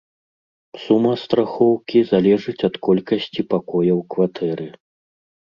[0.85, 4.67] Сума страхоўкі залежыць ад колькасці пакояў кватэры.